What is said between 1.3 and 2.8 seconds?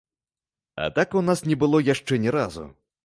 не было яшчэ ні разу.